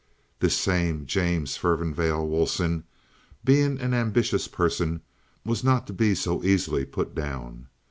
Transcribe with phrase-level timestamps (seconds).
[0.39, 2.85] This same James Furnivale Woolsen,
[3.45, 5.01] being an ambitious person,
[5.45, 7.67] was not to be so easily put down.